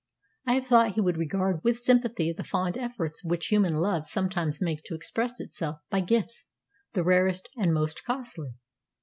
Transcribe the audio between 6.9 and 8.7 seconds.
the rarest and most costly.